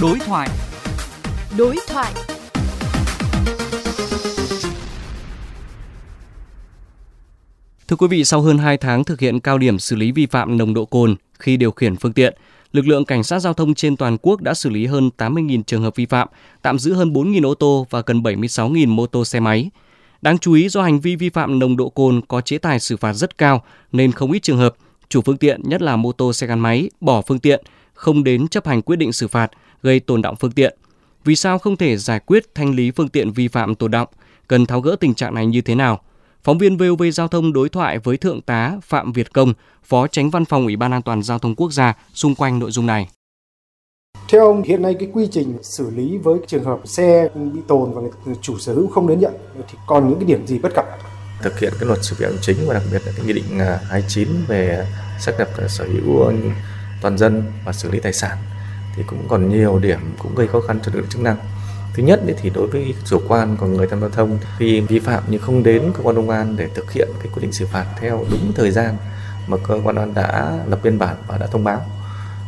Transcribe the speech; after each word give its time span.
Đối 0.00 0.18
thoại. 0.18 0.48
Đối 1.58 1.76
thoại. 1.88 2.12
Thưa 7.88 7.96
quý 7.96 8.06
vị, 8.10 8.24
sau 8.24 8.40
hơn 8.40 8.58
2 8.58 8.76
tháng 8.76 9.04
thực 9.04 9.20
hiện 9.20 9.40
cao 9.40 9.58
điểm 9.58 9.78
xử 9.78 9.96
lý 9.96 10.12
vi 10.12 10.26
phạm 10.26 10.58
nồng 10.58 10.74
độ 10.74 10.84
cồn 10.84 11.16
khi 11.38 11.56
điều 11.56 11.70
khiển 11.70 11.96
phương 11.96 12.12
tiện, 12.12 12.34
lực 12.72 12.86
lượng 12.86 13.04
cảnh 13.04 13.24
sát 13.24 13.38
giao 13.38 13.54
thông 13.54 13.74
trên 13.74 13.96
toàn 13.96 14.16
quốc 14.22 14.40
đã 14.40 14.54
xử 14.54 14.70
lý 14.70 14.86
hơn 14.86 15.10
80.000 15.18 15.62
trường 15.62 15.82
hợp 15.82 15.96
vi 15.96 16.06
phạm, 16.06 16.28
tạm 16.62 16.78
giữ 16.78 16.94
hơn 16.94 17.12
4.000 17.12 17.48
ô 17.48 17.54
tô 17.54 17.86
và 17.90 18.02
gần 18.06 18.22
76.000 18.22 18.88
mô 18.88 19.06
tô 19.06 19.24
xe 19.24 19.40
máy. 19.40 19.70
Đáng 20.22 20.38
chú 20.38 20.52
ý 20.52 20.68
do 20.68 20.82
hành 20.82 21.00
vi 21.00 21.16
vi 21.16 21.28
phạm 21.28 21.58
nồng 21.58 21.76
độ 21.76 21.88
cồn 21.88 22.20
có 22.28 22.40
chế 22.40 22.58
tài 22.58 22.80
xử 22.80 22.96
phạt 22.96 23.12
rất 23.12 23.38
cao 23.38 23.62
nên 23.92 24.12
không 24.12 24.32
ít 24.32 24.42
trường 24.42 24.58
hợp 24.58 24.74
chủ 25.08 25.20
phương 25.20 25.36
tiện 25.36 25.60
nhất 25.64 25.82
là 25.82 25.96
mô 25.96 26.12
tô 26.12 26.32
xe 26.32 26.46
gắn 26.46 26.60
máy 26.60 26.90
bỏ 27.00 27.22
phương 27.22 27.38
tiện, 27.38 27.64
không 27.96 28.24
đến 28.24 28.48
chấp 28.48 28.66
hành 28.66 28.82
quyết 28.82 28.96
định 28.96 29.12
xử 29.12 29.28
phạt, 29.28 29.50
gây 29.82 30.00
tồn 30.00 30.22
động 30.22 30.36
phương 30.36 30.52
tiện. 30.52 30.78
Vì 31.24 31.36
sao 31.36 31.58
không 31.58 31.76
thể 31.76 31.96
giải 31.96 32.20
quyết 32.20 32.54
thanh 32.54 32.74
lý 32.74 32.90
phương 32.90 33.08
tiện 33.08 33.32
vi 33.32 33.48
phạm 33.48 33.74
tồn 33.74 33.90
động? 33.90 34.08
Cần 34.48 34.66
tháo 34.66 34.80
gỡ 34.80 34.96
tình 35.00 35.14
trạng 35.14 35.34
này 35.34 35.46
như 35.46 35.60
thế 35.60 35.74
nào? 35.74 36.00
Phóng 36.42 36.58
viên 36.58 36.76
VOV 36.76 37.02
Giao 37.12 37.28
thông 37.28 37.52
đối 37.52 37.68
thoại 37.68 37.98
với 37.98 38.16
Thượng 38.16 38.40
tá 38.40 38.78
Phạm 38.82 39.12
Việt 39.12 39.32
Công, 39.32 39.54
Phó 39.84 40.06
Tránh 40.06 40.30
Văn 40.30 40.44
phòng 40.44 40.64
Ủy 40.64 40.76
ban 40.76 40.92
An 40.92 41.02
toàn 41.02 41.22
Giao 41.22 41.38
thông 41.38 41.54
Quốc 41.54 41.72
gia 41.72 41.94
xung 42.14 42.34
quanh 42.34 42.58
nội 42.58 42.70
dung 42.70 42.86
này. 42.86 43.08
Theo 44.28 44.46
ông, 44.46 44.62
hiện 44.62 44.82
nay 44.82 44.94
cái 44.98 45.08
quy 45.12 45.28
trình 45.32 45.58
xử 45.62 45.90
lý 45.90 46.18
với 46.18 46.38
trường 46.46 46.64
hợp 46.64 46.80
xe 46.84 47.28
bị 47.34 47.60
tồn 47.68 47.92
và 47.94 48.02
chủ 48.42 48.58
sở 48.58 48.74
hữu 48.74 48.88
không 48.88 49.08
đến 49.08 49.20
nhận 49.20 49.32
thì 49.68 49.78
còn 49.86 50.08
những 50.08 50.18
cái 50.18 50.28
điểm 50.28 50.46
gì 50.46 50.58
bất 50.58 50.74
cập? 50.74 50.84
Thực 51.42 51.58
hiện 51.58 51.72
cái 51.80 51.86
luật 51.86 51.98
xử 52.04 52.16
phạt 52.18 52.26
hành 52.26 52.38
chính 52.40 52.56
và 52.66 52.74
đặc 52.74 52.82
biệt 52.92 53.02
là 53.06 53.12
cái 53.16 53.26
nghị 53.26 53.32
định 53.32 53.58
29 53.88 54.28
về 54.48 54.86
xác 55.20 55.32
lập 55.38 55.48
sở 55.68 55.84
hữu 55.84 56.32
toàn 57.00 57.18
dân 57.18 57.52
và 57.64 57.72
xử 57.72 57.90
lý 57.90 58.00
tài 58.00 58.12
sản 58.12 58.38
thì 58.96 59.02
cũng 59.06 59.28
còn 59.28 59.48
nhiều 59.48 59.78
điểm 59.78 60.14
cũng 60.18 60.34
gây 60.34 60.46
khó 60.46 60.60
khăn 60.60 60.80
cho 60.82 60.92
lực 60.92 61.00
lượng 61.00 61.10
chức 61.10 61.22
năng. 61.22 61.36
Thứ 61.94 62.02
nhất 62.02 62.20
thì 62.42 62.50
đối 62.50 62.66
với 62.66 62.94
chủ 63.04 63.20
quan 63.28 63.56
của 63.56 63.66
người 63.66 63.86
tham 63.86 64.00
gia 64.00 64.08
giao 64.08 64.16
thông 64.16 64.38
khi 64.58 64.80
vi 64.80 64.98
phạm 64.98 65.22
nhưng 65.28 65.40
không 65.40 65.62
đến 65.62 65.92
cơ 65.94 66.02
quan 66.02 66.16
công 66.16 66.30
an 66.30 66.56
để 66.56 66.68
thực 66.74 66.92
hiện 66.92 67.08
cái 67.18 67.28
quyết 67.32 67.42
định 67.42 67.52
xử 67.52 67.66
phạt 67.66 67.86
theo 68.00 68.24
đúng 68.30 68.52
thời 68.56 68.70
gian 68.70 68.96
mà 69.46 69.56
cơ 69.56 69.74
quan 69.74 69.84
công 69.84 69.98
an 69.98 70.14
đã 70.14 70.58
lập 70.66 70.80
biên 70.82 70.98
bản 70.98 71.16
và 71.26 71.38
đã 71.38 71.46
thông 71.46 71.64
báo. 71.64 71.86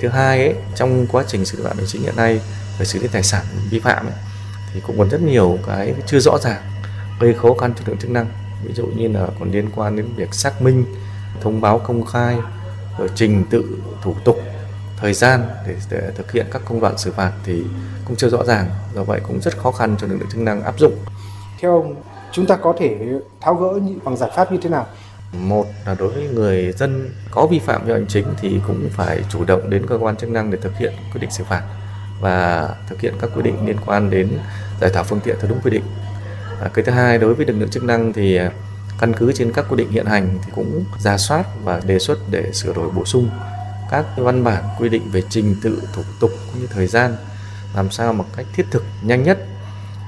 Thứ 0.00 0.08
hai 0.08 0.38
ấy, 0.38 0.54
trong 0.76 1.06
quá 1.06 1.24
trình 1.28 1.44
xử 1.44 1.64
phạt 1.64 1.76
hành 1.76 1.86
chính 1.86 2.02
hiện 2.02 2.16
nay 2.16 2.40
về 2.78 2.86
xử 2.86 2.98
lý 2.98 3.08
tài 3.08 3.22
sản 3.22 3.44
vi 3.70 3.78
phạm 3.78 4.06
ấy, 4.06 4.14
thì 4.74 4.80
cũng 4.86 4.98
còn 4.98 5.08
rất 5.08 5.22
nhiều 5.22 5.58
cái 5.66 5.94
chưa 6.06 6.18
rõ 6.18 6.38
ràng 6.38 6.62
gây 7.20 7.34
khó 7.34 7.54
khăn 7.60 7.72
cho 7.74 7.80
lực 7.80 7.88
lượng 7.88 7.98
chức 7.98 8.10
năng 8.10 8.26
ví 8.64 8.74
dụ 8.74 8.86
như 8.86 9.08
là 9.08 9.26
còn 9.38 9.50
liên 9.50 9.70
quan 9.74 9.96
đến 9.96 10.06
việc 10.16 10.34
xác 10.34 10.62
minh 10.62 10.84
thông 11.40 11.60
báo 11.60 11.78
công 11.78 12.06
khai 12.06 12.36
rồi 12.98 13.08
trình 13.14 13.44
tự 13.50 13.64
thủ 14.02 14.14
tục 14.24 14.36
thời 14.96 15.12
gian 15.12 15.44
để, 15.66 15.76
để 15.90 16.10
thực 16.16 16.32
hiện 16.32 16.46
các 16.52 16.62
công 16.64 16.80
đoạn 16.80 16.98
xử 16.98 17.12
phạt 17.12 17.32
thì 17.44 17.62
cũng 18.04 18.16
chưa 18.16 18.28
rõ 18.28 18.44
ràng. 18.44 18.70
Do 18.94 19.04
vậy 19.04 19.20
cũng 19.28 19.40
rất 19.40 19.58
khó 19.58 19.70
khăn 19.72 19.96
cho 20.00 20.06
lực 20.06 20.16
lượng 20.16 20.28
chức 20.30 20.40
năng 20.40 20.62
áp 20.62 20.78
dụng. 20.78 20.94
Theo 21.60 21.72
ông 21.72 21.94
chúng 22.32 22.46
ta 22.46 22.56
có 22.56 22.74
thể 22.78 22.96
tháo 23.40 23.54
gỡ 23.54 23.80
bằng 24.04 24.16
giải 24.16 24.30
pháp 24.36 24.52
như 24.52 24.58
thế 24.62 24.70
nào? 24.70 24.86
Một 25.32 25.66
là 25.86 25.94
đối 25.98 26.08
với 26.08 26.28
người 26.28 26.72
dân 26.72 27.10
có 27.30 27.46
vi 27.46 27.58
phạm 27.58 27.86
về 27.86 27.94
hành 27.94 28.06
chính 28.06 28.26
thì 28.40 28.60
cũng 28.66 28.88
phải 28.92 29.20
chủ 29.28 29.44
động 29.44 29.70
đến 29.70 29.86
cơ 29.86 29.98
quan 29.98 30.16
chức 30.16 30.30
năng 30.30 30.50
để 30.50 30.58
thực 30.62 30.76
hiện 30.76 30.92
quyết 31.12 31.20
định 31.20 31.30
xử 31.30 31.44
phạt 31.44 31.62
và 32.20 32.68
thực 32.88 33.00
hiện 33.00 33.14
các 33.20 33.30
quy 33.34 33.42
định 33.42 33.66
liên 33.66 33.76
quan 33.86 34.10
đến 34.10 34.38
giải 34.80 34.90
tỏa 34.94 35.02
phương 35.02 35.20
tiện 35.20 35.36
theo 35.40 35.50
đúng 35.50 35.60
quy 35.64 35.70
định. 35.70 35.82
À, 36.60 36.70
cái 36.74 36.84
thứ 36.84 36.92
hai 36.92 37.18
đối 37.18 37.34
với 37.34 37.46
lực 37.46 37.56
lượng 37.58 37.70
chức 37.70 37.84
năng 37.84 38.12
thì 38.12 38.38
căn 39.00 39.12
cứ 39.16 39.32
trên 39.32 39.52
các 39.52 39.64
quy 39.68 39.76
định 39.76 39.90
hiện 39.90 40.06
hành 40.06 40.38
thì 40.42 40.52
cũng 40.54 40.84
ra 40.98 41.18
soát 41.18 41.46
và 41.64 41.80
đề 41.86 41.98
xuất 41.98 42.18
để 42.30 42.52
sửa 42.52 42.72
đổi 42.72 42.90
bổ 42.90 43.04
sung 43.04 43.30
các 43.90 44.06
văn 44.16 44.44
bản 44.44 44.64
quy 44.78 44.88
định 44.88 45.10
về 45.12 45.22
trình 45.28 45.56
tự 45.62 45.82
thủ 45.92 46.02
tục 46.20 46.30
cũng 46.46 46.60
như 46.60 46.66
thời 46.66 46.86
gian 46.86 47.16
làm 47.74 47.90
sao 47.90 48.12
một 48.12 48.24
cách 48.36 48.46
thiết 48.52 48.66
thực 48.70 48.84
nhanh 49.02 49.22
nhất. 49.22 49.38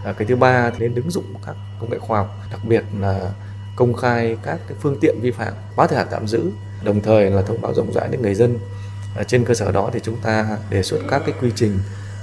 À, 0.04 0.12
cái 0.12 0.28
thứ 0.28 0.36
ba 0.36 0.70
thì 0.70 0.78
nên 0.78 0.94
ứng 0.94 1.10
dụng 1.10 1.24
các 1.46 1.56
công 1.80 1.90
nghệ 1.90 1.98
khoa 1.98 2.18
học 2.18 2.36
đặc 2.50 2.60
biệt 2.64 2.84
là 3.00 3.30
công 3.76 3.94
khai 3.94 4.36
các 4.42 4.58
cái 4.68 4.78
phương 4.80 4.98
tiện 5.00 5.20
vi 5.20 5.30
phạm 5.30 5.52
quá 5.76 5.86
thời 5.86 5.98
hạn 5.98 6.06
tạm 6.10 6.28
giữ 6.28 6.50
đồng 6.84 7.00
thời 7.00 7.30
là 7.30 7.42
thông 7.42 7.60
báo 7.60 7.74
rộng 7.74 7.92
rãi 7.92 8.08
đến 8.08 8.22
người 8.22 8.34
dân. 8.34 8.58
À, 9.16 9.24
trên 9.24 9.44
cơ 9.44 9.54
sở 9.54 9.72
đó 9.72 9.90
thì 9.92 10.00
chúng 10.02 10.16
ta 10.16 10.58
đề 10.70 10.82
xuất 10.82 10.98
các 11.10 11.22
cái 11.26 11.34
quy 11.40 11.50
trình 11.56 11.78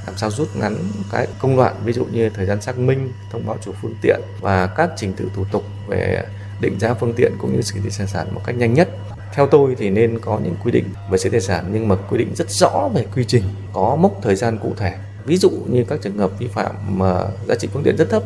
làm 0.10 0.18
sao 0.18 0.32
rút 0.32 0.56
ngắn 0.56 0.76
cái 1.12 1.28
công 1.40 1.58
đoạn, 1.58 1.76
ví 1.84 1.94
dụ 1.94 2.06
như 2.06 2.30
thời 2.30 2.46
gian 2.46 2.62
xác 2.62 2.78
minh, 2.78 3.12
thông 3.32 3.46
báo 3.48 3.58
chủ 3.62 3.72
phương 3.82 3.96
tiện 4.02 4.22
và 4.42 4.68
các 4.68 4.90
trình 4.98 5.14
tự 5.14 5.30
thủ 5.36 5.46
tục 5.52 5.64
về 5.88 6.24
định 6.62 6.80
giá 6.80 6.94
phương 6.94 7.14
tiện 7.14 7.34
cũng 7.40 7.56
như 7.56 7.62
xử 7.62 7.80
lý 7.84 7.90
tài 7.98 8.08
sản 8.08 8.28
một 8.32 8.42
cách 8.46 8.56
nhanh 8.56 8.74
nhất. 8.74 8.90
Theo 9.34 9.48
tôi 9.48 9.76
thì 9.78 9.90
nên 9.90 10.20
có 10.20 10.40
những 10.44 10.56
quy 10.64 10.72
định 10.72 10.86
về 11.12 11.18
xử 11.18 11.30
lý 11.30 11.32
tài 11.32 11.42
sản, 11.42 11.70
nhưng 11.72 11.88
mà 11.88 11.96
quy 11.96 12.18
định 12.18 12.36
rất 12.36 12.50
rõ 12.50 12.90
về 12.94 13.06
quy 13.16 13.26
trình, 13.26 13.44
có 13.74 13.96
mốc 13.96 14.20
thời 14.22 14.36
gian 14.36 14.58
cụ 14.58 14.74
thể. 14.78 14.94
Ví 15.26 15.38
dụ 15.38 15.50
như 15.50 15.86
các 15.90 16.00
trường 16.02 16.18
hợp 16.18 16.32
vi 16.40 16.48
phạm 16.48 16.72
mà 16.88 17.16
giá 17.48 17.56
trị 17.56 17.68
phương 17.74 17.84
tiện 17.84 17.98
rất 17.98 18.10
thấp 18.10 18.24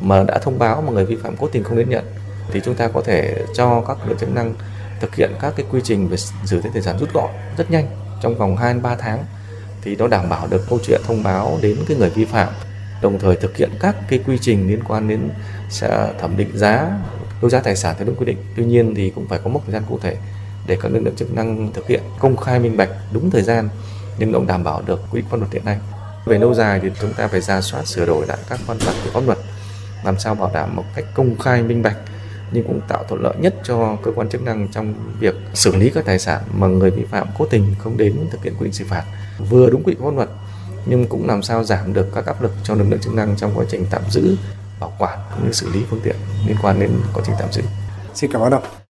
mà 0.00 0.22
đã 0.22 0.38
thông 0.38 0.58
báo 0.58 0.82
mà 0.82 0.92
người 0.92 1.06
vi 1.06 1.16
phạm 1.16 1.36
cố 1.36 1.48
tình 1.48 1.64
không 1.64 1.76
đến 1.76 1.90
nhận, 1.90 2.04
thì 2.52 2.60
chúng 2.64 2.74
ta 2.74 2.88
có 2.88 3.00
thể 3.04 3.44
cho 3.54 3.82
các 3.88 3.96
lực 4.08 4.18
chức 4.18 4.34
năng 4.34 4.54
thực 5.00 5.14
hiện 5.14 5.30
các 5.40 5.54
cái 5.56 5.66
quy 5.70 5.80
trình 5.84 6.08
về 6.08 6.16
xử 6.44 6.56
lý 6.56 6.70
tài 6.74 6.82
sản 6.82 6.98
rút 6.98 7.12
gọn 7.12 7.30
rất 7.56 7.70
nhanh 7.70 7.86
trong 8.22 8.38
vòng 8.38 8.56
2 8.56 8.74
3 8.74 8.96
tháng 8.96 9.24
thì 9.88 9.96
nó 9.96 10.08
đảm 10.08 10.28
bảo 10.28 10.46
được 10.46 10.64
câu 10.68 10.78
chuyện 10.82 11.00
thông 11.04 11.22
báo 11.22 11.58
đến 11.62 11.76
cái 11.88 11.96
người 11.96 12.10
vi 12.10 12.24
phạm, 12.24 12.48
đồng 13.02 13.18
thời 13.18 13.36
thực 13.36 13.56
hiện 13.56 13.70
các 13.80 13.96
cái 14.08 14.20
quy 14.26 14.38
trình 14.38 14.68
liên 14.68 14.82
quan 14.88 15.08
đến 15.08 15.28
sẽ 15.70 16.12
thẩm 16.20 16.36
định 16.36 16.50
giá, 16.54 16.90
đấu 17.42 17.50
giá 17.50 17.60
tài 17.60 17.76
sản 17.76 17.94
theo 17.98 18.06
đúng 18.06 18.16
quy 18.16 18.26
định. 18.26 18.36
Tuy 18.56 18.64
nhiên 18.64 18.94
thì 18.94 19.12
cũng 19.14 19.28
phải 19.28 19.40
có 19.44 19.50
mốc 19.50 19.62
thời 19.64 19.72
gian 19.72 19.82
cụ 19.88 19.98
thể 20.02 20.16
để 20.66 20.78
các 20.82 20.92
lực 20.92 21.00
lượng 21.00 21.16
chức 21.16 21.34
năng 21.34 21.72
thực 21.72 21.88
hiện 21.88 22.02
công 22.18 22.36
khai 22.36 22.58
minh 22.58 22.76
bạch 22.76 22.88
đúng 23.12 23.30
thời 23.30 23.42
gian, 23.42 23.68
nhưng 24.18 24.32
cũng 24.32 24.46
đảm 24.46 24.64
bảo 24.64 24.82
được 24.86 25.00
quy 25.12 25.20
định 25.20 25.30
pháp 25.30 25.36
luật 25.36 25.52
hiện 25.52 25.64
nay. 25.64 25.78
Về 26.26 26.38
lâu 26.38 26.54
dài 26.54 26.80
thì 26.82 26.88
chúng 27.00 27.12
ta 27.12 27.28
phải 27.28 27.40
ra 27.40 27.60
soát 27.60 27.86
sửa 27.86 28.06
đổi 28.06 28.26
lại 28.26 28.38
các 28.48 28.60
văn 28.66 28.78
bản 28.86 28.94
của 29.04 29.10
pháp 29.10 29.26
luật, 29.26 29.38
làm 30.04 30.18
sao 30.18 30.34
bảo 30.34 30.50
đảm 30.54 30.76
một 30.76 30.84
cách 30.94 31.04
công 31.14 31.38
khai 31.38 31.62
minh 31.62 31.82
bạch 31.82 31.96
nhưng 32.52 32.64
cũng 32.66 32.80
tạo 32.88 33.04
thuận 33.08 33.22
lợi 33.22 33.34
nhất 33.38 33.54
cho 33.64 33.96
cơ 34.02 34.10
quan 34.14 34.28
chức 34.28 34.42
năng 34.42 34.68
trong 34.68 34.94
việc 35.20 35.34
xử 35.54 35.76
lý 35.76 35.90
các 35.90 36.04
tài 36.04 36.18
sản 36.18 36.42
mà 36.54 36.66
người 36.66 36.90
vi 36.90 37.04
phạm 37.04 37.26
cố 37.38 37.46
tình 37.46 37.74
không 37.78 37.96
đến 37.96 38.26
thực 38.30 38.42
hiện 38.42 38.54
quy 38.58 38.64
định 38.64 38.72
xử 38.72 38.84
phạt 38.88 39.04
vừa 39.50 39.70
đúng 39.70 39.82
quy 39.82 39.92
định 39.92 40.02
pháp 40.02 40.16
luật, 40.16 40.28
nhưng 40.86 41.06
cũng 41.06 41.26
làm 41.26 41.42
sao 41.42 41.64
giảm 41.64 41.92
được 41.92 42.08
các 42.14 42.26
áp 42.26 42.42
lực 42.42 42.52
cho 42.62 42.74
lực 42.74 42.84
lượng 42.88 43.00
chức 43.00 43.14
năng 43.14 43.36
trong 43.36 43.52
quá 43.54 43.64
trình 43.68 43.86
tạm 43.90 44.02
giữ, 44.10 44.36
bảo 44.80 44.92
quản 44.98 45.18
cũng 45.34 45.46
như 45.46 45.52
xử 45.52 45.70
lý 45.72 45.84
phương 45.90 46.00
tiện 46.04 46.16
liên 46.46 46.56
quan 46.62 46.80
đến 46.80 46.90
quá 47.14 47.22
trình 47.26 47.34
tạm 47.38 47.52
giữ. 47.52 47.62
Xin 48.14 48.32
cảm 48.32 48.42
ơn 48.42 48.52
ông. 48.52 48.87